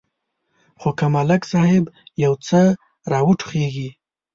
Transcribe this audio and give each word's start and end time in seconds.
خو 0.79 0.89
که 0.97 1.05
ملک 1.13 1.41
صاحب 1.51 1.85
یو 2.23 2.33
څه 2.45 2.59
را 3.11 3.19
وټوخېږي. 3.25 3.89